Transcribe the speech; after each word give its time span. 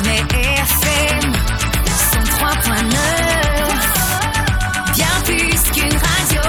Sommet 0.00 0.24
FM 0.56 1.32
103.9 1.84 2.96
Bien 4.94 5.14
plus 5.26 5.60
qu'une 5.72 5.98
radio 5.98 6.40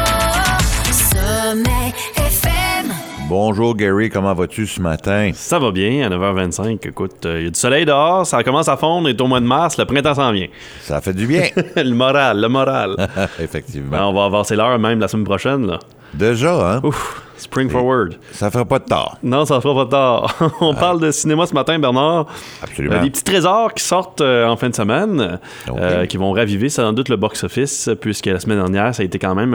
Sommet 0.94 1.94
FM 2.16 2.94
Bonjour 3.28 3.76
Gary, 3.76 4.10
comment 4.10 4.34
vas-tu 4.34 4.66
ce 4.68 4.80
matin? 4.80 5.32
Ça 5.34 5.60
va 5.60 5.72
bien, 5.72 6.10
à 6.10 6.16
9h25. 6.16 6.88
Écoute, 6.88 7.12
il 7.26 7.44
y 7.44 7.48
a 7.48 7.50
du 7.50 7.60
soleil 7.60 7.84
dehors, 7.84 8.26
ça 8.26 8.42
commence 8.44 8.70
à 8.70 8.78
fondre, 8.78 9.10
et 9.10 9.18
au 9.20 9.28
mois 9.28 9.42
de 9.42 9.46
mars, 9.46 9.78
le 9.78 9.84
printemps 9.84 10.16
s'en 10.16 10.32
vient. 10.32 10.48
Ça 10.84 11.02
fait 11.02 11.14
du 11.14 11.28
bien. 11.28 11.44
le 11.76 11.94
moral, 11.94 12.40
le 12.40 12.48
moral. 12.48 12.96
Effectivement. 13.42 13.92
Ben, 13.92 14.04
on 14.06 14.14
va 14.14 14.24
avancer 14.24 14.56
l'heure 14.56 14.80
même 14.80 15.02
la 15.02 15.10
semaine 15.10 15.26
prochaine. 15.26 15.68
Là. 15.68 15.80
Déjà, 16.14 16.76
hein? 16.76 16.80
Ouf, 16.86 17.22
spring 17.42 17.70
forward. 17.70 18.16
Ça 18.32 18.50
fera 18.52 18.66
pas 18.66 18.80
de 18.80 18.86
tort. 18.86 19.18
Non, 19.24 19.46
ça 19.46 19.60
fera 19.62 19.86
pas 19.86 19.90
tard. 19.90 20.52
on 20.62 20.74
parle 20.74 21.02
de 21.02 21.12
cinéma 21.12 21.46
ce 21.46 21.54
matin, 21.54 21.78
Bernard. 21.80 22.28
Absolument. 22.62 22.96
Euh, 22.96 23.02
des 23.02 23.10
petits 23.10 23.24
trésors 23.24 23.74
qui 23.74 23.84
sortent 23.84 24.22
euh, 24.22 24.48
en 24.48 24.56
fin 24.56 24.70
de 24.70 24.76
semaine, 24.76 25.40
euh, 25.70 26.06
qui 26.06 26.18
vont 26.18 26.32
raviver 26.32 26.70
sans 26.70 26.94
doute 26.94 27.10
le 27.10 27.18
box-office, 27.18 27.90
puisque 28.00 28.28
la 28.28 28.40
semaine 28.40 28.58
dernière, 28.58 28.94
ça 28.96 29.02
a 29.02 29.06
été 29.06 29.20
quand 29.20 29.36
même 29.36 29.54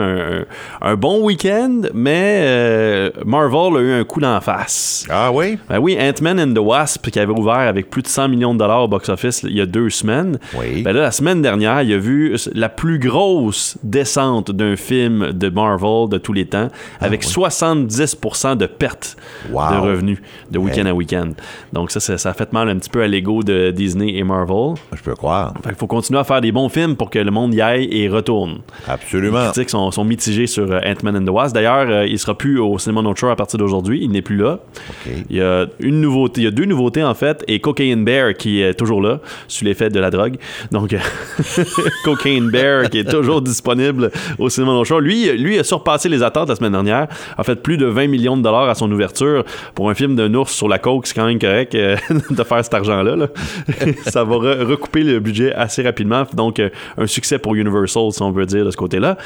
un, 0.81 0.95
bon 0.95 1.23
week-end, 1.23 1.81
mais 1.93 2.41
euh, 2.41 3.09
Marvel 3.25 3.77
a 3.77 3.79
eu 3.79 3.91
un 3.91 4.03
coup 4.03 4.19
d'en 4.19 4.39
face. 4.41 5.05
Ah 5.09 5.31
oui? 5.31 5.57
Ben 5.69 5.79
oui, 5.79 5.97
Ant-Man 5.99 6.39
and 6.39 6.53
the 6.53 6.59
Wasp, 6.59 7.09
qui 7.09 7.19
avait 7.19 7.33
ouvert 7.33 7.55
avec 7.55 7.89
plus 7.89 8.01
de 8.01 8.07
100 8.07 8.29
millions 8.29 8.53
de 8.53 8.59
dollars 8.59 8.83
au 8.83 8.87
box-office 8.87 9.43
il 9.43 9.55
y 9.55 9.61
a 9.61 9.65
deux 9.65 9.89
semaines. 9.89 10.39
Oui. 10.57 10.81
Ben 10.81 10.93
là, 10.93 11.01
la 11.01 11.11
semaine 11.11 11.41
dernière, 11.41 11.81
il 11.81 11.93
a 11.93 11.97
vu 11.97 12.35
la 12.53 12.69
plus 12.69 12.99
grosse 12.99 13.77
descente 13.83 14.51
d'un 14.51 14.75
film 14.75 15.31
de 15.31 15.49
Marvel 15.49 16.09
de 16.09 16.17
tous 16.17 16.33
les 16.33 16.45
temps, 16.45 16.67
avec 16.99 17.23
70% 17.85 18.55
de 18.57 18.65
perte 18.65 19.15
Wow. 19.51 19.71
de 19.71 19.77
revenus 19.77 20.19
de 20.51 20.57
week-end 20.59 20.83
Hey. 20.85 20.89
à 20.89 20.93
week-end. 20.95 21.29
Donc 21.73 21.91
ça, 21.91 21.99
ça, 21.99 22.17
ça 22.17 22.29
a 22.31 22.33
fait 22.33 22.51
mal 22.53 22.69
un 22.69 22.77
petit 22.77 22.89
peu 22.89 23.01
à 23.01 23.07
l'ego 23.07 23.43
de 23.43 23.71
Disney 23.71 24.15
et 24.17 24.23
Marvel. 24.23 24.75
Je 24.95 25.01
peux 25.01 25.15
croire. 25.15 25.53
Fait 25.63 25.69
qu'il 25.69 25.77
faut 25.77 25.87
continuer 25.87 26.19
à 26.19 26.23
faire 26.23 26.41
des 26.41 26.51
bons 26.51 26.69
films 26.69 26.95
pour 26.95 27.09
que 27.09 27.19
le 27.19 27.31
monde 27.31 27.53
y 27.53 27.61
aille 27.61 27.87
et 27.91 28.07
retourne. 28.09 28.59
Absolument. 28.87 29.39
Les 29.39 29.45
critiques 29.45 29.69
sont, 29.69 29.91
sont 29.91 30.03
mitigées 30.03 30.47
sur 30.47 30.69
euh, 30.71 30.79
Ant-Man 30.85 31.17
and 31.17 31.25
the 31.25 31.29
Wasp. 31.29 31.53
D'ailleurs, 31.53 31.87
euh, 31.89 32.05
il 32.07 32.17
sera 32.19 32.35
plus 32.37 32.59
au 32.59 32.77
Cinéma 32.79 33.01
No 33.01 33.15
Show 33.15 33.27
à 33.29 33.35
partir 33.35 33.59
d'aujourd'hui. 33.59 33.99
Il 34.03 34.11
n'est 34.11 34.21
plus 34.21 34.37
là. 34.37 34.59
OK. 34.89 35.13
Il 35.29 35.35
y 35.35 35.41
a 35.41 35.65
une 35.79 36.01
nouveauté, 36.01 36.41
il 36.41 36.43
y 36.45 36.47
a 36.47 36.51
deux 36.51 36.65
nouveautés 36.65 37.03
en 37.03 37.13
fait, 37.13 37.43
et 37.47 37.59
Cocaine 37.59 38.03
Bear 38.03 38.33
qui 38.33 38.61
est 38.61 38.73
toujours 38.73 39.01
là, 39.01 39.19
sous 39.47 39.65
l'effet 39.65 39.89
de 39.89 39.99
la 39.99 40.09
drogue. 40.09 40.37
Donc, 40.71 40.95
Cocaine 42.03 42.49
Bear 42.49 42.89
qui 42.89 42.99
est 42.99 43.09
toujours 43.09 43.41
disponible 43.41 44.11
au 44.37 44.49
cinéma 44.49 44.73
No 44.73 44.83
Show. 44.85 44.99
Lui, 44.99 45.29
lui 45.37 45.59
a 45.59 45.63
surpassé 45.63 46.09
les 46.09 46.23
attentes 46.23 46.49
la 46.49 46.55
semaine 46.55 46.71
dernière, 46.71 47.07
a 47.37 47.43
fait 47.43 47.55
plus 47.67 47.75
de 47.77 47.85
20 47.85 48.07
millions 48.07 48.37
de 48.37 48.41
dollars 48.43 48.69
à 48.69 48.75
son 48.75 48.89
ouverture 48.89 49.43
pour 49.75 49.89
un 49.89 49.93
film 49.93 50.15
d'un 50.15 50.33
ours 50.35 50.53
sur 50.53 50.69
la 50.69 50.79
coke. 50.79 51.05
C'est 51.05 51.13
quand 51.13 51.25
même 51.25 51.37
correct 51.37 51.75
euh, 51.75 51.97
de 52.29 52.43
faire 52.43 52.63
cet 52.63 52.73
argent-là. 52.73 53.17
là. 53.17 53.27
Ça 54.05 54.23
va 54.23 54.35
re- 54.37 54.63
recouper 54.63 55.03
le 55.03 55.19
budget 55.19 55.53
assez 55.53 55.81
rapidement. 55.83 56.23
Donc, 56.33 56.61
euh, 56.61 56.69
un 56.97 57.07
succès 57.07 57.39
pour 57.39 57.55
Universal, 57.55 58.13
si 58.13 58.21
on 58.21 58.31
veut 58.31 58.45
dire, 58.45 58.63
de 58.63 58.71
ce 58.71 58.77
côté-là. 58.77 59.17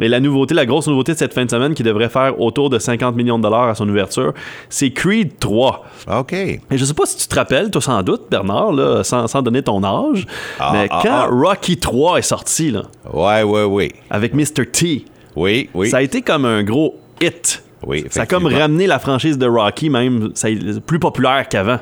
Et 0.00 0.08
la 0.08 0.18
nouveauté, 0.18 0.54
la 0.54 0.64
grosse 0.64 0.86
nouveauté 0.86 1.12
de 1.12 1.18
cette 1.18 1.34
fin 1.34 1.44
de 1.44 1.50
semaine 1.50 1.74
qui 1.74 1.82
devrait 1.82 2.08
faire 2.08 2.40
autour 2.40 2.70
de 2.70 2.78
50 2.78 3.14
millions 3.16 3.36
de 3.36 3.42
dollars 3.42 3.68
à 3.68 3.74
son 3.74 3.86
ouverture, 3.86 4.32
c'est 4.70 4.92
Creed 4.92 5.38
3. 5.38 5.84
OK. 6.20 6.32
Et 6.32 6.58
je 6.72 6.82
sais 6.86 6.94
pas 6.94 7.04
si 7.04 7.18
tu 7.18 7.28
te 7.28 7.34
rappelles, 7.34 7.70
toi 7.70 7.82
sans 7.82 8.02
doute, 8.02 8.22
Bernard, 8.30 8.72
là, 8.72 9.04
sans, 9.04 9.26
sans 9.26 9.42
donner 9.42 9.62
ton 9.62 9.84
âge, 9.84 10.26
Ah, 10.58 10.70
mais 10.72 10.88
ah, 10.90 11.00
quand 11.02 11.10
ah. 11.12 11.28
Rocky 11.30 11.76
3 11.76 12.16
est 12.18 12.22
sorti, 12.22 12.70
là, 12.70 12.84
Ouais, 13.12 13.42
ouais, 13.42 13.64
oui. 13.64 13.90
avec 14.08 14.32
Mr. 14.32 14.64
T, 14.72 15.04
Oui, 15.36 15.68
oui. 15.74 15.90
ça 15.90 15.98
a 15.98 16.02
été 16.02 16.22
comme 16.22 16.46
un 16.46 16.62
gros 16.62 16.98
hit. 17.20 17.62
Oui, 17.86 18.04
Ça 18.10 18.22
a 18.22 18.26
comme 18.26 18.46
ramené 18.46 18.86
la 18.86 18.98
franchise 18.98 19.38
de 19.38 19.46
Rocky, 19.46 19.88
même 19.88 20.30
ça, 20.34 20.48
plus 20.86 20.98
populaire 20.98 21.48
qu'avant. 21.48 21.78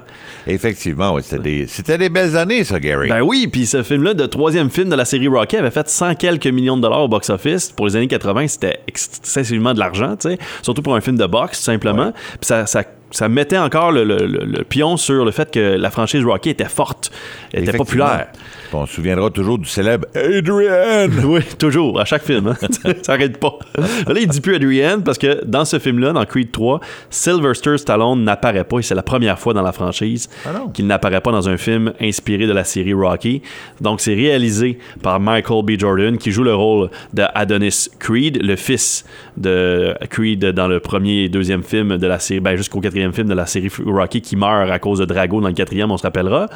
Effectivement, 0.47 1.15
oui. 1.15 1.23
C'était 1.25 1.43
des... 1.43 1.67
c'était 1.67 1.99
des 1.99 2.09
belles 2.09 2.37
années, 2.37 2.63
ça, 2.65 2.79
Gary. 2.79 3.09
Ben 3.09 3.23
oui, 3.23 3.49
puis 3.51 3.67
ce 3.67 3.83
film-là, 3.83 4.13
le 4.13 4.29
troisième 4.29 4.71
film 4.71 4.89
de 4.89 4.95
la 4.95 5.05
série 5.05 5.29
Rocky, 5.29 5.57
avait 5.57 5.71
fait 5.71 5.89
100 5.89 6.15
quelques 6.15 6.47
millions 6.47 6.77
de 6.77 6.83
dollars 6.83 7.03
au 7.03 7.09
box-office. 7.09 7.73
Pour 7.73 7.87
les 7.87 7.97
années 7.97 8.07
80, 8.07 8.49
c'était 8.49 8.79
excessivement 8.87 9.75
de 9.75 9.81
l'argent, 9.81 10.17
tu 10.17 10.31
sais. 10.31 10.39
Surtout 10.63 10.83
pour 10.83 10.95
un 10.95 11.01
film 11.01 11.17
de 11.19 11.27
boxe, 11.27 11.59
tout 11.59 11.65
simplement. 11.65 12.13
Puis 12.13 12.47
ça, 12.47 12.67
ça, 12.67 12.85
ça 13.11 13.29
mettait 13.29 13.59
encore 13.59 13.93
le, 13.93 14.05
le- 14.05 14.27
le- 14.27 14.45
le 14.45 14.65
pion 14.65 14.97
sur 14.97 15.25
le 15.25 15.31
fait 15.31 15.51
que 15.51 15.77
la 15.77 15.91
franchise 15.91 16.25
Rocky 16.25 16.51
était 16.51 16.65
forte, 16.67 17.11
était 17.53 17.73
populaire. 17.73 18.29
On 18.71 18.85
se 18.85 18.95
souviendra 18.97 19.31
toujours 19.31 19.59
du 19.59 19.65
célèbre 19.67 20.07
Adrian. 20.15 21.09
Oui, 21.25 21.41
toujours, 21.59 21.99
à 21.99 22.05
chaque 22.05 22.23
film. 22.23 22.49
hein. 22.49 22.57
ça 23.03 23.13
arrête 23.15 23.39
pas. 23.39 23.59
Là, 24.07 24.15
il 24.21 24.27
dit 24.29 24.43
plus 24.43 24.57
Adrian 24.57 25.01
parce 25.01 25.17
que 25.17 25.43
dans 25.47 25.65
ce 25.65 25.79
film-là, 25.79 26.13
dans 26.13 26.25
Creed 26.27 26.51
3, 26.53 26.81
Sylvester 27.09 27.79
Stallone 27.79 28.25
n'apparaît 28.25 28.65
pas 28.65 28.79
et 28.79 28.83
c'est 28.83 28.95
la 28.95 29.03
première 29.03 29.39
fois 29.39 29.55
dans 29.55 29.63
la 29.63 29.73
franchise 29.73 30.29
Ah 30.47 30.65
qu'il 30.75 30.87
n'apparaît 30.87 31.23
pas 31.23 31.33
dans 31.33 31.49
un 31.49 31.57
film 31.57 31.95
inspiré 32.01 32.47
de 32.47 32.53
la 32.53 32.65
série 32.65 32.93
Rocky. 32.93 33.41
Donc, 33.81 34.03
c'est 34.03 34.15
réalisé 34.15 34.79
par 35.03 35.19
Michael 35.19 35.65
B. 35.65 35.79
Jordan 35.79 36.19
qui 36.19 36.31
joue 36.31 36.43
le 36.45 36.55
rôle 36.55 36.91
de 37.15 37.23
Adonis 37.35 37.89
Creed, 37.99 38.43
le 38.43 38.57
fils 38.57 39.07
de 39.39 39.95
Creed 40.11 40.45
dans 40.45 40.69
le 40.69 40.81
premier 40.81 41.23
et 41.25 41.29
deuxième 41.31 41.63
film 41.63 41.97
de 41.97 42.07
la 42.07 42.19
série, 42.19 42.41
ben, 42.41 42.55
jusqu'au 42.57 42.81
quatrième 42.81 42.98
film 43.13 43.29
de 43.29 43.35
la 43.35 43.47
série 43.47 43.71
Rocky 43.85 44.21
qui 44.21 44.37
meurt 44.37 44.71
à 44.71 44.79
cause 44.79 44.99
de 44.99 45.05
Drago 45.05 45.41
dans 45.41 45.49
le 45.49 45.55
quatrième, 45.55 45.91
on 45.91 45.97
se 45.97 46.03
rappellera. 46.03 46.47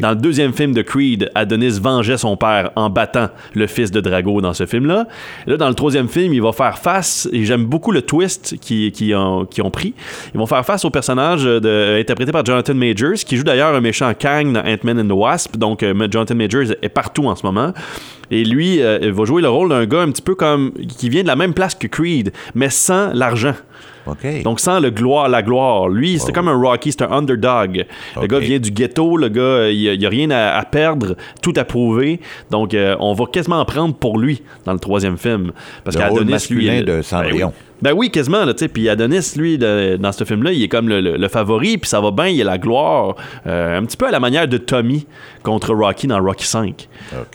Dans 0.00 0.10
le 0.10 0.16
deuxième 0.16 0.52
film 0.52 0.72
de 0.72 0.82
Creed, 0.82 1.30
Adonis 1.34 1.78
vengeait 1.80 2.16
son 2.16 2.36
père 2.36 2.70
en 2.76 2.90
battant 2.90 3.28
le 3.54 3.66
fils 3.66 3.90
de 3.90 4.00
Drago 4.00 4.40
dans 4.40 4.54
ce 4.54 4.66
film-là. 4.66 5.06
Là, 5.46 5.56
dans 5.56 5.68
le 5.68 5.74
troisième 5.74 6.08
film, 6.08 6.32
il 6.32 6.42
va 6.42 6.52
faire 6.52 6.78
face, 6.78 7.28
et 7.32 7.44
j'aime 7.44 7.64
beaucoup 7.64 7.92
le 7.92 8.02
twist 8.02 8.58
qu'ils 8.60 8.92
qui 8.92 9.14
ont, 9.14 9.44
qu'ils 9.46 9.64
ont 9.64 9.70
pris, 9.70 9.94
ils 10.34 10.38
vont 10.38 10.46
faire 10.46 10.64
face 10.64 10.84
au 10.84 10.90
personnage 10.90 11.44
de, 11.44 11.98
interprété 12.00 12.32
par 12.32 12.44
Jonathan 12.44 12.74
Majors, 12.74 13.24
qui 13.26 13.36
joue 13.36 13.44
d'ailleurs 13.44 13.74
un 13.74 13.80
méchant 13.80 14.12
Kang 14.18 14.52
dans 14.52 14.60
Ant-Man 14.60 15.00
and 15.00 15.08
the 15.08 15.18
Wasp. 15.18 15.56
Donc, 15.56 15.82
euh, 15.82 16.08
Jonathan 16.10 16.34
Majors 16.34 16.74
est 16.82 16.88
partout 16.88 17.26
en 17.26 17.36
ce 17.36 17.44
moment. 17.44 17.72
Et 18.30 18.44
lui, 18.44 18.80
euh, 18.80 18.98
il 19.02 19.12
va 19.12 19.24
jouer 19.24 19.42
le 19.42 19.48
rôle 19.48 19.68
d'un 19.68 19.84
gars 19.86 20.02
un 20.02 20.10
petit 20.10 20.22
peu 20.22 20.34
comme... 20.34 20.72
qui 20.72 21.08
vient 21.08 21.22
de 21.22 21.28
la 21.28 21.36
même 21.36 21.54
place 21.54 21.74
que 21.74 21.86
Creed, 21.86 22.32
mais 22.54 22.70
sans 22.70 23.12
l'argent. 23.12 23.54
Donc 24.42 24.60
sans 24.60 24.80
le 24.80 24.90
gloire, 24.90 25.28
la 25.28 25.42
gloire. 25.42 25.88
Lui, 25.88 26.18
c'était 26.18 26.32
comme 26.32 26.48
un 26.48 26.60
Rocky, 26.60 26.92
c'est 26.92 27.02
un 27.02 27.10
underdog. 27.12 27.84
Le 28.20 28.26
gars 28.26 28.38
vient 28.46 28.58
du 28.58 28.70
ghetto, 28.70 29.16
le 29.16 29.28
gars, 29.28 29.40
euh, 29.40 29.72
il 29.72 29.98
n'y 29.98 30.06
a, 30.06 30.08
rien 30.08 30.30
à, 30.30 30.56
à 30.58 30.64
perdre, 30.64 31.16
tout 31.42 31.52
à 31.56 31.64
prouver. 31.64 32.20
Donc 32.50 32.74
euh, 32.74 32.96
on 33.00 33.12
va 33.14 33.26
quasiment 33.26 33.64
prendre 33.64 33.94
pour 33.94 34.18
lui 34.18 34.42
dans 34.64 34.72
le 34.72 34.78
troisième 34.78 35.16
film. 35.18 35.52
Parce 35.84 35.96
qu'Adonis, 36.16 36.32
lui... 36.50 36.66
il- 36.78 36.84
de 36.84 37.02
Cendrillon. 37.02 37.48
Ben 37.48 37.90
oui. 37.90 37.90
Ben 37.90 37.92
oui, 37.96 38.10
quasiment, 38.12 38.44
là, 38.44 38.52
tu 38.54 38.60
sais. 38.60 38.68
Puis 38.68 38.88
Adonis, 38.88 39.32
lui, 39.36 39.56
le- 39.56 39.96
dans 39.96 40.12
ce 40.12 40.22
film-là, 40.22 40.52
il 40.52 40.62
est 40.62 40.68
comme 40.68 40.88
le, 40.88 41.00
le- 41.00 41.16
le 41.16 41.28
favori, 41.28 41.78
puis 41.78 41.88
ça 41.88 42.00
va 42.00 42.12
bien, 42.12 42.28
il 42.28 42.40
a 42.42 42.44
la 42.44 42.58
gloire. 42.58 43.16
euh, 43.46 43.76
un 43.78 43.84
petit 43.84 43.96
peu 43.96 44.06
à 44.06 44.12
la 44.12 44.20
manière 44.20 44.46
de 44.46 44.56
Tommy 44.56 45.04
contre 45.42 45.74
Rocky 45.74 46.06
dans 46.06 46.22
Rocky 46.22 46.46
5. 46.46 46.88
OK. 47.12 47.26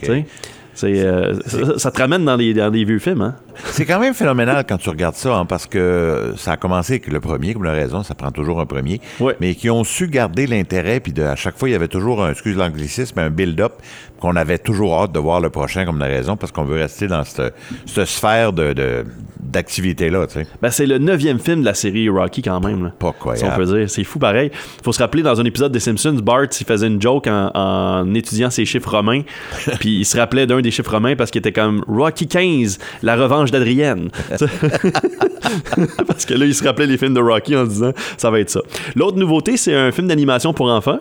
C'est, 0.80 1.00
euh, 1.00 1.34
ça, 1.48 1.80
ça 1.80 1.90
te 1.92 2.00
ramène 2.00 2.24
dans 2.24 2.36
les, 2.36 2.54
dans 2.54 2.70
les 2.72 2.86
vieux 2.86 3.00
films, 3.00 3.22
hein? 3.24 3.36
C'est 3.72 3.86
quand 3.88 4.00
même 4.00 4.14
phénoménal 4.14 4.64
quand 4.70 4.78
tu 4.78 4.90
regardes 4.92 5.16
ça, 5.16 5.36
hein, 5.36 5.46
parce 5.46 5.66
que 5.66 6.34
ça 6.38 6.52
a 6.52 6.58
commencé 6.58 6.94
avec 6.94 7.08
le 7.08 7.20
premier, 7.20 7.54
comme 7.56 7.64
la 7.64 7.72
raison, 7.72 8.04
ça 8.04 8.14
prend 8.14 8.30
toujours 8.30 8.62
un 8.62 8.68
premier, 8.68 9.02
mais 9.42 9.56
qui 9.56 9.72
ont 9.72 9.84
su 9.84 10.08
garder 10.08 10.46
l'intérêt, 10.46 11.00
puis 11.00 11.14
de- 11.14 11.24
à 11.24 11.36
chaque 11.36 11.58
fois, 11.58 11.68
il 11.68 11.72
y 11.72 11.76
avait 11.76 11.88
toujours 11.88 12.24
un, 12.24 12.30
excuse 12.30 12.56
l'anglicisme, 12.56 13.18
un 13.18 13.32
build-up, 13.32 13.74
qu'on 14.20 14.36
avait 14.36 14.60
toujours 14.60 15.02
hâte 15.02 15.12
de 15.14 15.20
voir 15.20 15.40
le 15.42 15.50
prochain, 15.50 15.84
comme 15.84 15.98
la 15.98 16.06
raison, 16.06 16.38
parce 16.38 16.52
qu'on 16.52 16.64
veut 16.66 16.78
rester 16.80 17.08
dans 17.08 17.24
cette, 17.24 17.56
cette 17.88 18.06
sphère 18.06 18.54
de, 18.54 18.74
de- 18.74 19.04
d'activité-là, 19.48 20.28
tu 20.28 20.34
sais. 20.34 20.48
Ben, 20.62 20.70
c'est 20.70 20.86
le 20.86 20.98
neuvième 20.98 21.40
film 21.40 21.62
de 21.62 21.66
la 21.66 21.74
série 21.74 22.10
Rocky 22.10 22.42
quand 22.42 22.60
même. 22.60 22.84
là. 22.86 22.94
Pas 22.98 23.14
croyable. 23.14 23.48
Si 23.48 23.54
on 23.54 23.56
peut 23.56 23.78
dire. 23.78 23.90
C'est 23.90 24.04
fou 24.04 24.20
pareil. 24.20 24.52
Faut 24.84 24.92
se 24.92 25.00
rappeler 25.00 25.24
dans 25.24 25.40
un 25.40 25.46
épisode 25.46 25.72
des 25.72 25.80
Simpsons, 25.80 26.20
Bart 26.22 26.48
il 26.60 26.66
faisait 26.66 26.88
une 26.88 27.02
joke 27.02 27.28
en, 27.28 27.52
en 27.54 28.14
étudiant 28.14 28.50
ses 28.50 28.66
chiffres 28.66 28.90
romains. 28.90 29.22
puis 29.80 30.00
il 30.00 30.06
se 30.06 30.18
rappelait 30.18 30.46
d'un 30.46 30.62
des 30.62 30.72
chiffres 30.72 30.92
romains 30.92 31.16
parce 31.16 31.32
qu'il 31.32 31.40
était 31.40 31.52
comme 31.52 31.84
Rocky 31.88 32.28
15, 32.28 32.78
la 33.04 33.16
revanche 33.16 33.52
d'Adrienne. 33.52 34.10
parce 36.08 36.26
que 36.26 36.34
là, 36.34 36.46
il 36.46 36.54
se 36.56 36.64
rappelait 36.64 36.88
les 36.88 36.98
films 36.98 37.14
de 37.14 37.22
Rocky 37.22 37.56
en 37.56 37.66
se 37.66 37.70
disant 37.70 37.92
ça 38.18 38.30
va 38.30 38.40
être 38.40 38.50
ça. 38.50 38.62
L'autre 38.96 39.18
nouveauté, 39.18 39.58
c'est 39.58 39.74
un 39.74 39.92
film 39.92 40.08
d'animation 40.08 40.54
pour 40.54 40.68
enfants 40.68 41.00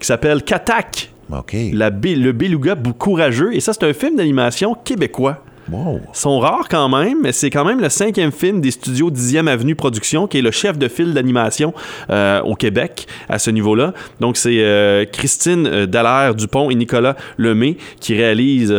qui 0.00 0.06
s'appelle 0.06 0.42
Katak, 0.42 1.10
OK. 1.32 1.56
la 1.72 1.90
le 1.90 2.32
beluga 2.32 2.76
courageux. 2.98 3.54
Et 3.54 3.60
ça, 3.60 3.72
c'est 3.72 3.84
un 3.84 3.92
film 3.92 4.16
d'animation 4.16 4.74
québécois 4.74 5.42
Wow. 5.70 6.00
sont 6.12 6.38
rares 6.38 6.68
quand 6.70 6.88
même, 6.88 7.18
mais 7.22 7.32
c'est 7.32 7.50
quand 7.50 7.64
même 7.64 7.80
le 7.80 7.88
cinquième 7.88 8.32
film 8.32 8.60
des 8.60 8.70
studios 8.70 9.10
10e 9.10 9.46
Avenue 9.48 9.74
Production, 9.74 10.26
qui 10.26 10.38
est 10.38 10.42
le 10.42 10.50
chef 10.50 10.78
de 10.78 10.88
file 10.88 11.12
d'animation 11.14 11.74
euh, 12.10 12.40
au 12.42 12.54
Québec 12.54 13.06
à 13.28 13.38
ce 13.38 13.50
niveau-là. 13.50 13.92
Donc 14.20 14.36
c'est 14.36 14.60
euh, 14.64 15.04
Christine 15.04 15.66
euh, 15.66 15.86
Dallaire 15.86 16.34
Dupont 16.34 16.70
et 16.70 16.74
Nicolas 16.74 17.16
Lemay 17.36 17.76
qui 18.00 18.14
réalisent 18.14 18.74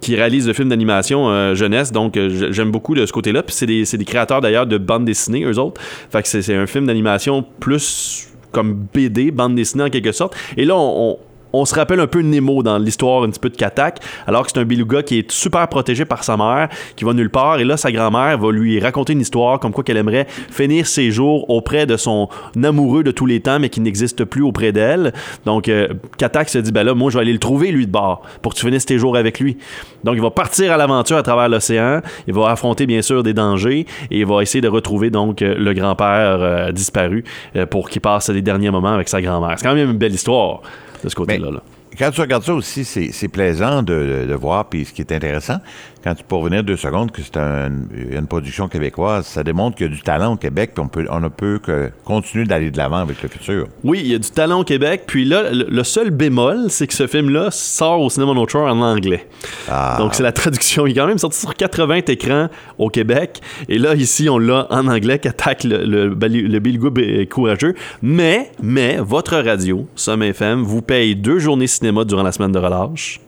qui 0.00 0.16
réalisent 0.16 0.46
le 0.46 0.52
film 0.54 0.68
d'animation 0.68 1.54
jeunesse. 1.54 1.92
Donc 1.92 2.18
j'aime 2.50 2.70
beaucoup 2.70 2.94
de 2.94 3.04
ce 3.06 3.12
côté-là. 3.12 3.42
Puis 3.42 3.54
c'est 3.54 3.66
des, 3.66 3.84
des 3.84 4.04
créateurs 4.04 4.40
d'ailleurs 4.40 4.66
de 4.66 4.78
bande 4.78 5.04
dessinée, 5.04 5.44
eux 5.44 5.58
autres. 5.58 5.80
Fait 6.10 6.22
que 6.22 6.28
c'est 6.28 6.54
un 6.54 6.66
film 6.66 6.86
d'animation 6.86 7.44
plus 7.60 8.28
comme 8.52 8.86
BD, 8.94 9.30
bande 9.30 9.54
dessinée 9.54 9.84
en 9.84 9.90
quelque 9.90 10.12
sorte. 10.12 10.34
Et 10.56 10.64
là, 10.64 10.74
on- 10.76 11.18
on 11.52 11.64
se 11.64 11.74
rappelle 11.74 12.00
un 12.00 12.06
peu 12.06 12.20
Nemo 12.20 12.62
dans 12.62 12.78
l'histoire 12.78 13.22
un 13.22 13.30
petit 13.30 13.40
peu 13.40 13.50
de 13.50 13.56
Katak, 13.56 14.00
alors 14.26 14.44
que 14.44 14.52
c'est 14.52 14.60
un 14.60 14.64
beluga 14.64 15.02
qui 15.02 15.18
est 15.18 15.30
super 15.30 15.66
protégé 15.68 16.04
par 16.04 16.24
sa 16.24 16.36
mère, 16.36 16.68
qui 16.96 17.04
va 17.04 17.12
nulle 17.12 17.30
part, 17.30 17.58
et 17.58 17.64
là, 17.64 17.76
sa 17.76 17.92
grand-mère 17.92 18.38
va 18.38 18.52
lui 18.52 18.80
raconter 18.80 19.12
une 19.12 19.20
histoire 19.20 19.58
comme 19.60 19.72
quoi 19.72 19.84
qu'elle 19.84 19.96
aimerait 19.96 20.26
finir 20.28 20.86
ses 20.86 21.10
jours 21.10 21.48
auprès 21.50 21.86
de 21.86 21.96
son 21.96 22.28
amoureux 22.62 23.02
de 23.02 23.10
tous 23.10 23.26
les 23.26 23.40
temps, 23.40 23.58
mais 23.58 23.68
qui 23.68 23.80
n'existe 23.80 24.24
plus 24.24 24.42
auprès 24.42 24.72
d'elle. 24.72 25.12
Donc, 25.44 25.68
euh, 25.68 25.88
Katak 26.18 26.48
se 26.48 26.58
dit, 26.58 26.72
ben 26.72 26.84
là, 26.84 26.94
moi, 26.94 27.10
je 27.10 27.16
vais 27.16 27.22
aller 27.22 27.32
le 27.32 27.38
trouver, 27.38 27.70
lui, 27.72 27.86
de 27.86 27.92
bord, 27.92 28.22
pour 28.42 28.54
que 28.54 28.58
tu 28.58 28.66
finisses 28.66 28.86
tes 28.86 28.98
jours 28.98 29.16
avec 29.16 29.40
lui. 29.40 29.56
Donc, 30.04 30.14
il 30.16 30.22
va 30.22 30.30
partir 30.30 30.72
à 30.72 30.76
l'aventure 30.76 31.16
à 31.16 31.22
travers 31.22 31.48
l'océan, 31.48 32.00
il 32.26 32.34
va 32.34 32.50
affronter, 32.50 32.86
bien 32.86 33.02
sûr, 33.02 33.22
des 33.22 33.34
dangers, 33.34 33.86
et 34.10 34.18
il 34.20 34.26
va 34.26 34.42
essayer 34.42 34.60
de 34.60 34.68
retrouver, 34.68 35.10
donc, 35.10 35.42
euh, 35.42 35.54
le 35.58 35.72
grand-père 35.74 36.38
euh, 36.40 36.72
disparu 36.72 37.24
pour 37.70 37.90
qu'il 37.90 38.00
passe 38.00 38.30
les 38.30 38.42
derniers 38.42 38.70
moments 38.70 38.94
avec 38.94 39.08
sa 39.08 39.20
grand-mère. 39.20 39.58
C'est 39.58 39.66
quand 39.66 39.74
même 39.74 39.90
une 39.90 39.98
belle 39.98 40.14
histoire 40.14 40.62
de 41.04 41.08
ce 41.08 41.14
côté-là. 41.14 41.50
Là. 41.50 41.62
Quand 41.98 42.10
tu 42.10 42.20
regardes 42.20 42.44
ça 42.44 42.54
aussi, 42.54 42.84
c'est 42.84 43.10
c'est 43.12 43.28
plaisant 43.28 43.82
de, 43.82 43.94
de- 44.22 44.26
de 44.28 44.34
voir. 44.34 44.68
Puis 44.68 44.84
ce 44.84 44.92
qui 44.92 45.02
est 45.02 45.12
intéressant, 45.12 45.56
quand 46.02 46.14
tu 46.14 46.24
peux 46.24 46.36
revenir 46.36 46.64
deux 46.64 46.76
secondes 46.76 47.10
que 47.10 47.22
c'est 47.22 47.36
un- 47.36 47.70
une 48.10 48.26
production 48.26 48.68
québécoise, 48.68 49.26
ça 49.26 49.42
démontre 49.42 49.76
qu'il 49.76 49.86
y 49.86 49.90
a 49.90 49.92
du 49.94 50.02
talent 50.02 50.32
au 50.32 50.36
Québec, 50.36 50.72
puis 50.74 50.82
on, 50.84 50.88
peut, 50.88 51.06
on 51.10 51.20
ne 51.20 51.28
peut 51.28 51.58
que 51.62 51.90
continuer 52.04 52.44
d'aller 52.44 52.70
de 52.70 52.76
l'avant 52.78 52.98
avec 52.98 53.22
le 53.22 53.28
futur. 53.28 53.66
Oui, 53.84 54.00
il 54.02 54.10
y 54.10 54.14
a 54.14 54.18
du 54.18 54.30
talent 54.30 54.60
au 54.60 54.64
Québec. 54.64 55.04
Puis 55.06 55.24
là, 55.24 55.50
le, 55.52 55.66
le 55.68 55.84
seul 55.84 56.10
bémol, 56.10 56.66
c'est 56.68 56.86
que 56.86 56.94
ce 56.94 57.06
film-là 57.06 57.50
sort 57.50 58.00
au 58.00 58.10
cinéma 58.10 58.32
No 58.34 58.46
Shore 58.48 58.66
en 58.66 58.80
anglais. 58.80 59.26
Ah. 59.68 59.96
Donc, 59.98 60.14
c'est 60.14 60.22
la 60.22 60.32
traduction. 60.32 60.86
Il 60.86 60.92
est 60.92 60.94
quand 60.94 61.06
même 61.06 61.18
sorti 61.18 61.38
sur 61.40 61.54
80 61.54 62.00
écrans 62.08 62.48
au 62.78 62.88
Québec. 62.88 63.40
Et 63.68 63.78
là, 63.78 63.94
ici, 63.94 64.28
on 64.28 64.38
l'a 64.38 64.66
en 64.70 64.86
anglais 64.88 65.18
qui 65.18 65.28
attaque 65.28 65.64
le, 65.64 65.84
le, 65.84 66.08
le 66.08 66.58
Bilgo 66.58 66.90
courageux. 67.30 67.74
Mais, 68.02 68.50
mais, 68.62 68.98
votre 69.00 69.36
radio, 69.36 69.86
Somme 69.94 70.22
FM, 70.22 70.62
vous 70.62 70.82
paye 70.82 71.14
deux 71.16 71.38
journées 71.38 71.66
cinéma 71.66 72.04
durant 72.04 72.22
la 72.22 72.32
semaine 72.32 72.52
de 72.52 72.58
relâche. 72.58 73.20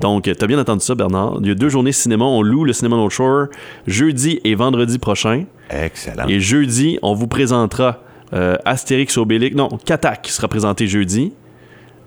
Donc, 0.00 0.30
t'as 0.38 0.46
bien 0.46 0.58
entendu 0.58 0.84
ça, 0.84 0.94
Bernard. 0.94 1.38
Il 1.40 1.48
y 1.48 1.50
a 1.50 1.54
deux 1.54 1.68
journées 1.68 1.92
cinéma. 1.92 2.24
On 2.24 2.42
loue 2.42 2.64
le 2.64 2.72
cinéma 2.72 2.96
No 2.96 3.08
Shore 3.10 3.46
jeudi 3.86 4.40
et 4.44 4.54
vendredi 4.54 4.98
prochain. 4.98 5.44
Excellent. 5.70 6.26
Et 6.28 6.40
jeudi, 6.40 6.98
on 7.02 7.14
vous 7.14 7.26
présentera 7.26 8.02
euh, 8.32 8.56
Astérix 8.64 9.16
Obélix. 9.16 9.56
Non, 9.56 9.68
Katak 9.84 10.22
qui 10.22 10.32
sera 10.32 10.48
présenté 10.48 10.86
jeudi. 10.86 11.32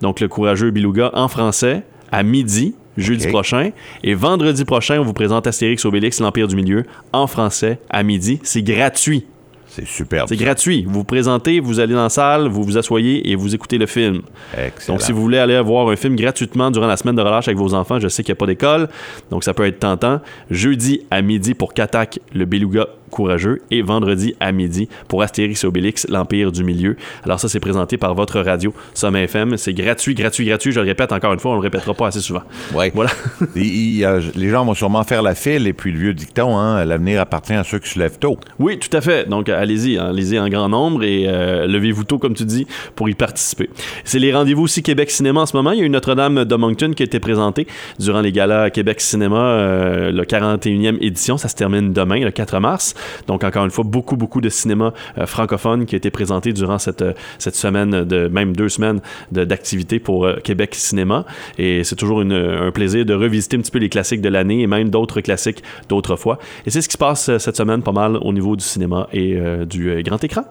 Donc 0.00 0.20
le 0.20 0.28
courageux 0.28 0.70
Bilouga 0.70 1.10
en 1.14 1.28
français 1.28 1.82
à 2.10 2.22
midi, 2.22 2.74
jeudi 2.96 3.28
prochain. 3.28 3.70
Et 4.02 4.14
vendredi 4.14 4.64
prochain, 4.64 5.00
on 5.00 5.04
vous 5.04 5.12
présente 5.12 5.46
Astérix 5.46 5.84
Obélix, 5.84 6.20
l'Empire 6.20 6.48
du 6.48 6.56
Milieu, 6.56 6.84
en 7.12 7.26
français 7.26 7.78
à 7.90 8.02
midi. 8.02 8.40
C'est 8.42 8.62
gratuit. 8.62 9.26
C'est 9.70 9.86
superbe. 9.86 10.28
C'est 10.28 10.36
gratuit. 10.36 10.84
Vous 10.84 10.94
vous 10.94 11.04
présentez, 11.04 11.60
vous 11.60 11.78
allez 11.78 11.94
dans 11.94 12.02
la 12.02 12.08
salle, 12.08 12.48
vous 12.48 12.64
vous 12.64 12.76
asseyez 12.76 13.30
et 13.30 13.36
vous 13.36 13.54
écoutez 13.54 13.78
le 13.78 13.86
film. 13.86 14.22
Excellent. 14.56 14.96
Donc, 14.96 15.02
si 15.02 15.12
vous 15.12 15.20
voulez 15.20 15.38
aller 15.38 15.60
voir 15.60 15.88
un 15.88 15.96
film 15.96 16.16
gratuitement 16.16 16.72
durant 16.72 16.88
la 16.88 16.96
semaine 16.96 17.14
de 17.14 17.22
relâche 17.22 17.46
avec 17.46 17.58
vos 17.58 17.72
enfants, 17.74 18.00
je 18.00 18.08
sais 18.08 18.24
qu'il 18.24 18.32
n'y 18.32 18.36
a 18.36 18.40
pas 18.40 18.46
d'école, 18.46 18.88
donc 19.30 19.44
ça 19.44 19.54
peut 19.54 19.64
être 19.64 19.78
tentant. 19.78 20.20
Jeudi 20.50 21.02
à 21.10 21.22
midi 21.22 21.54
pour 21.54 21.72
Katak, 21.72 22.18
le 22.34 22.44
beluga 22.46 22.88
courageux, 23.10 23.60
et 23.70 23.82
vendredi 23.82 24.34
à 24.40 24.52
midi 24.52 24.88
pour 25.08 25.22
Astérix 25.22 25.64
et 25.64 25.66
Obélix, 25.66 26.06
l'Empire 26.08 26.52
du 26.52 26.64
Milieu. 26.64 26.96
Alors 27.24 27.40
ça, 27.40 27.48
c'est 27.48 27.60
présenté 27.60 27.96
par 27.96 28.14
votre 28.14 28.40
radio 28.40 28.72
Somme 28.94 29.16
FM. 29.16 29.56
C'est 29.56 29.74
gratuit, 29.74 30.14
gratuit, 30.14 30.46
gratuit. 30.46 30.72
Je 30.72 30.80
le 30.80 30.86
répète 30.86 31.12
encore 31.12 31.32
une 31.32 31.40
fois, 31.40 31.52
on 31.52 31.54
le 31.54 31.60
répétera 31.60 31.94
pas 31.94 32.08
assez 32.08 32.20
souvent. 32.20 32.42
Ouais. 32.74 32.92
Voilà. 33.00 33.10
Y 33.56 34.04
les 34.34 34.50
gens 34.50 34.64
vont 34.64 34.74
sûrement 34.74 35.04
faire 35.04 35.22
la 35.22 35.34
file, 35.34 35.66
et 35.66 35.72
puis 35.72 35.92
le 35.92 35.98
vieux 35.98 36.14
dicton, 36.14 36.56
hein, 36.58 36.84
l'avenir 36.84 37.20
appartient 37.20 37.54
à 37.54 37.64
ceux 37.64 37.78
qui 37.78 37.88
se 37.88 37.98
lèvent 37.98 38.18
tôt. 38.18 38.38
Oui, 38.58 38.78
tout 38.78 38.94
à 38.94 39.00
fait. 39.00 39.28
Donc, 39.28 39.48
allez-y, 39.48 39.96
hein, 39.96 40.08
allez-y 40.10 40.38
en 40.38 40.48
grand 40.48 40.68
nombre 40.68 41.02
et 41.02 41.24
euh, 41.26 41.66
levez-vous 41.66 42.04
tôt, 42.04 42.18
comme 42.18 42.34
tu 42.34 42.44
dis, 42.44 42.66
pour 42.94 43.08
y 43.08 43.14
participer. 43.14 43.70
C'est 44.04 44.18
les 44.18 44.32
rendez-vous 44.32 44.62
aussi 44.62 44.82
Québec 44.82 45.10
Cinéma 45.10 45.40
en 45.40 45.46
ce 45.46 45.56
moment. 45.56 45.72
Il 45.72 45.78
y 45.78 45.82
a 45.82 45.84
eu 45.84 45.90
Notre-Dame 45.90 46.44
de 46.44 46.56
Moncton 46.56 46.92
qui 46.94 47.02
a 47.02 47.06
été 47.06 47.20
présentée 47.20 47.66
durant 47.98 48.20
les 48.20 48.32
galas 48.32 48.70
Québec 48.70 49.00
Cinéma, 49.00 49.38
euh, 49.38 50.12
le 50.12 50.24
41e 50.24 50.98
édition. 51.00 51.36
Ça 51.36 51.48
se 51.48 51.54
termine 51.54 51.92
demain, 51.92 52.20
le 52.20 52.30
4 52.30 52.58
mars. 52.58 52.94
Donc, 53.26 53.44
encore 53.44 53.64
une 53.64 53.70
fois, 53.70 53.84
beaucoup, 53.84 54.16
beaucoup 54.16 54.40
de 54.40 54.48
cinéma 54.48 54.92
euh, 55.18 55.26
francophone 55.26 55.86
qui 55.86 55.94
a 55.94 55.98
été 55.98 56.10
présenté 56.10 56.52
durant 56.52 56.78
cette, 56.78 57.02
euh, 57.02 57.12
cette 57.38 57.54
semaine, 57.56 58.04
de 58.04 58.28
même 58.28 58.54
deux 58.56 58.68
semaines 58.68 59.00
de- 59.32 59.44
d'activité 59.44 59.98
pour 59.98 60.26
euh, 60.26 60.36
Québec 60.42 60.74
Cinéma. 60.74 61.24
Et 61.58 61.84
c'est 61.84 61.96
toujours 61.96 62.20
une- 62.22 62.32
un 62.32 62.70
plaisir 62.70 63.04
de 63.04 63.14
revisiter 63.14 63.56
un 63.56 63.60
petit 63.60 63.70
peu 63.70 63.78
les 63.78 63.88
classiques 63.88 64.20
de 64.20 64.28
l'année 64.28 64.60
et 64.62 64.66
même 64.66 64.90
d'autres 64.90 65.20
classiques 65.20 65.62
d'autrefois. 65.88 66.38
Et 66.66 66.70
c'est 66.70 66.80
ce 66.82 66.88
qui 66.88 66.94
se 66.94 66.98
passe 66.98 67.28
euh, 67.28 67.38
cette 67.38 67.56
semaine 67.56 67.82
pas 67.82 67.92
mal 67.92 68.16
au 68.16 68.32
niveau 68.32 68.56
du 68.56 68.64
cinéma 68.64 69.08
et 69.12 69.36
euh, 69.36 69.64
du 69.64 69.90
euh, 69.90 70.02
grand 70.02 70.22
écran. 70.22 70.42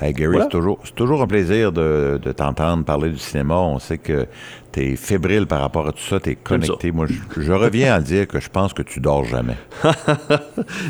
Hey, 0.00 0.12
Gary, 0.14 0.28
Voilà. 0.30 0.44
c'est 0.44 0.50
toujours, 0.56 0.78
toujours 0.94 1.22
un 1.22 1.26
plaisir 1.26 1.70
de, 1.72 2.18
de 2.22 2.32
t'entendre 2.32 2.84
parler 2.84 3.10
du 3.10 3.18
cinéma. 3.18 3.56
On 3.56 3.78
sait 3.78 3.98
que 3.98 4.26
tu 4.76 4.92
es 4.92 4.96
fébrile 4.96 5.46
par 5.46 5.60
rapport 5.60 5.86
à 5.88 5.92
tout 5.92 6.02
ça, 6.08 6.20
tu 6.20 6.30
es 6.30 6.34
connecté. 6.34 6.92
Moi, 6.92 7.06
je, 7.08 7.40
je 7.42 7.52
reviens 7.52 7.94
à 7.94 8.00
dire 8.00 8.26
que 8.28 8.38
je 8.40 8.48
pense 8.48 8.72
que 8.72 8.82
tu 8.82 9.00
dors 9.00 9.24
jamais. 9.24 9.56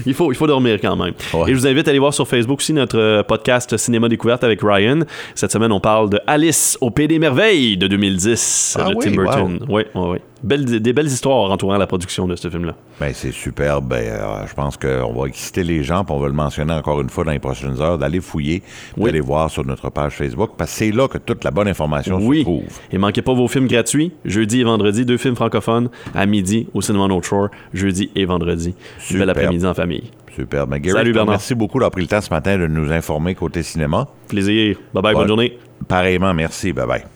Il 0.06 0.14
faut, 0.14 0.32
il 0.32 0.34
faut 0.36 0.46
dormir 0.46 0.78
quand 0.80 0.96
même. 0.96 1.14
Ouais. 1.34 1.50
Et 1.50 1.54
je 1.54 1.58
vous 1.58 1.66
invite 1.66 1.86
à 1.88 1.90
aller 1.90 1.98
voir 1.98 2.14
sur 2.14 2.26
Facebook 2.28 2.58
aussi 2.58 2.72
notre 2.72 2.98
euh, 2.98 3.22
podcast 3.22 3.76
Cinéma 3.76 4.08
Découverte 4.08 4.44
avec 4.44 4.60
Ryan. 4.62 5.00
Cette 5.34 5.52
semaine, 5.52 5.72
on 5.72 5.80
parle 5.80 6.10
de 6.10 6.20
Alice 6.26 6.78
au 6.80 6.90
Pays 6.90 7.08
des 7.08 7.18
Merveilles 7.18 7.76
de 7.76 7.86
2010 7.88 8.78
Ah 8.80 8.90
de 8.90 8.94
oui, 8.94 9.04
Tim 9.04 9.10
Burton. 9.12 9.58
wow. 9.68 9.76
Oui, 9.76 9.82
oui, 9.94 10.02
oui. 10.12 10.18
Belle- 10.42 10.80
des 10.80 10.92
belles 10.92 11.06
histoires 11.06 11.50
entourant 11.50 11.76
la 11.78 11.86
production 11.86 12.28
de 12.28 12.36
ce 12.36 12.48
film-là. 12.50 12.74
Ben, 13.00 13.10
c'est 13.14 13.32
superbe. 13.32 13.88
Ben, 13.88 13.96
euh, 14.04 14.46
je 14.46 14.54
pense 14.54 14.76
qu'on 14.76 15.12
va 15.12 15.26
exciter 15.28 15.64
les 15.64 15.82
gens, 15.82 16.04
puis 16.04 16.14
on 16.14 16.20
va 16.20 16.28
le 16.28 16.34
mentionner 16.34 16.74
encore 16.74 17.00
une 17.00 17.08
fois 17.08 17.24
dans 17.24 17.32
les 17.32 17.38
prochaines 17.38 17.80
heures, 17.80 17.98
d'aller 17.98 18.20
fouiller, 18.20 18.62
Oui. 18.96 19.06
d'aller 19.06 19.20
voir 19.20 19.50
sur 19.50 19.64
notre 19.64 19.90
page 19.90 20.12
Facebook, 20.12 20.50
parce 20.56 20.70
que 20.70 20.76
c'est 20.76 20.92
là 20.92 21.08
que 21.08 21.18
toute 21.18 21.42
la 21.42 21.50
bonne 21.50 21.68
information 21.68 22.20
se 22.20 22.24
Oui. 22.24 22.42
trouve. 22.42 22.62
Et 22.92 22.98
manquez 22.98 23.22
pas 23.22 23.32
vos 23.34 23.48
films 23.48 23.66
gratuits. 23.76 24.12
Jeudi 24.24 24.60
et 24.60 24.64
vendredi, 24.64 25.04
deux 25.04 25.16
films 25.16 25.36
francophones 25.36 25.88
à 26.14 26.26
midi 26.26 26.66
au 26.74 26.80
cinéma 26.80 27.08
North 27.08 27.24
Shore. 27.24 27.48
Jeudi 27.72 28.10
et 28.14 28.24
vendredi. 28.24 28.74
Bel 28.74 28.76
Superbe. 28.98 29.30
après-midi 29.30 29.66
en 29.66 29.74
famille. 29.74 30.10
Super. 30.34 30.66
Ben, 30.66 30.82
Salut, 30.84 31.12
Bernard. 31.12 31.26
remercie 31.26 31.54
beaucoup 31.54 31.78
d'avoir 31.78 31.90
pris 31.92 32.02
le 32.02 32.08
temps 32.08 32.20
ce 32.20 32.30
matin 32.30 32.58
de 32.58 32.66
nous 32.66 32.92
informer 32.92 33.34
côté 33.34 33.62
cinéma. 33.62 34.06
Plaisir. 34.28 34.76
Bye 34.92 35.02
bye, 35.02 35.14
bonne 35.14 35.28
journée. 35.28 35.58
Pareillement, 35.88 36.34
merci. 36.34 36.72
Bye 36.72 36.86
bye. 36.86 37.15